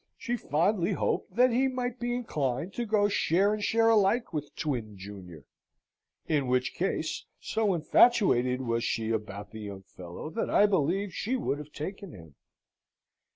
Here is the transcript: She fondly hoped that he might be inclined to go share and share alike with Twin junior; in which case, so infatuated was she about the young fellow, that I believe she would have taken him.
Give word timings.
She 0.17 0.35
fondly 0.35 0.93
hoped 0.93 1.35
that 1.35 1.51
he 1.51 1.67
might 1.67 1.99
be 1.99 2.15
inclined 2.15 2.73
to 2.73 2.87
go 2.87 3.07
share 3.07 3.53
and 3.53 3.63
share 3.63 3.87
alike 3.87 4.33
with 4.33 4.55
Twin 4.55 4.97
junior; 4.97 5.45
in 6.25 6.47
which 6.47 6.73
case, 6.73 7.25
so 7.39 7.75
infatuated 7.75 8.61
was 8.61 8.83
she 8.83 9.11
about 9.11 9.51
the 9.51 9.59
young 9.61 9.83
fellow, 9.83 10.31
that 10.31 10.49
I 10.49 10.65
believe 10.65 11.13
she 11.13 11.35
would 11.35 11.59
have 11.59 11.71
taken 11.71 12.13
him. 12.13 12.33